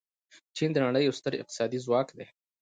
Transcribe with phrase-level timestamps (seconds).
[0.55, 2.27] چین د نړۍ یو ستر اقتصادي ځواک دی.